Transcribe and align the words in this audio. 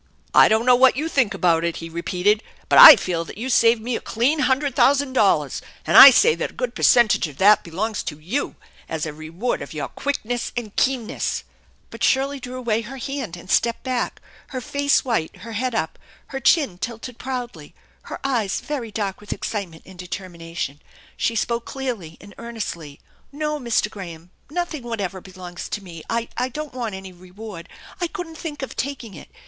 "I 0.33 0.47
don't 0.47 0.65
know 0.65 0.73
what 0.75 0.95
you 0.97 1.07
think 1.07 1.35
about 1.35 1.63
it," 1.63 1.75
he 1.75 1.87
repeated, 1.87 2.41
"but 2.69 2.79
I 2.79 2.95
feel 2.95 3.23
that 3.25 3.37
you 3.37 3.51
saved 3.51 3.83
me 3.83 3.95
a 3.95 4.01
clean 4.01 4.39
hundred 4.39 4.75
thousand 4.75 5.13
dollars, 5.13 5.61
and 5.85 5.95
I 5.95 6.09
say 6.09 6.33
that 6.33 6.49
a 6.49 6.53
good 6.53 6.73
percentage 6.73 7.27
of 7.27 7.37
that 7.37 7.63
belongs 7.63 8.01
to 8.05 8.17
you 8.19 8.55
as 8.89 9.05
a 9.05 9.13
reward 9.13 9.61
of 9.61 9.75
your 9.75 9.89
quickness 9.89 10.51
and 10.57 10.75
keenness/' 10.75 11.43
But 11.91 12.03
Shirley 12.03 12.39
drew 12.39 12.57
away 12.57 12.81
her 12.81 12.97
hand 12.97 13.37
and 13.37 13.47
stepped 13.47 13.83
back, 13.83 14.19
her 14.47 14.59
face 14.59 15.05
white, 15.05 15.35
her 15.41 15.51
head 15.51 15.75
up, 15.75 15.99
her 16.29 16.39
chin 16.39 16.79
tilted 16.79 17.19
proudly, 17.19 17.75
her 18.05 18.19
eyes 18.23 18.59
very 18.59 18.89
dark 18.91 19.21
with 19.21 19.31
excitement 19.31 19.83
and 19.85 19.99
determination. 19.99 20.81
She 21.15 21.35
spoke 21.35 21.65
clearly 21.65 22.17
and 22.19 22.33
earnestly." 22.39 22.99
No, 23.31 23.59
Mr. 23.59 23.87
Graham, 23.87 24.31
nothing 24.49 24.81
whatever 24.81 25.21
belongs 25.21 25.69
to 25.69 25.83
me. 25.83 26.01
I 26.09 26.27
don't 26.51 26.73
want 26.73 26.95
any 26.95 27.13
reward. 27.13 27.69
I 27.99 28.07
couldn't 28.07 28.39
tlrak 28.39 28.63
of 28.63 28.75
taking 28.75 29.13
it. 29.13 29.29